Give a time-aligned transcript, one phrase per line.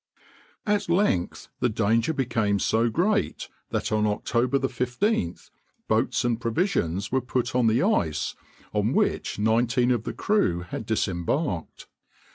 [0.65, 5.51] At length the danger became so great that on October 15th
[5.87, 8.33] boats and provisions were put on the ice,
[8.73, 11.85] on which nineteen of the crew had disembarked.